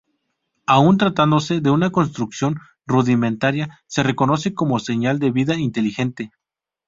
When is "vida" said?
5.29-5.59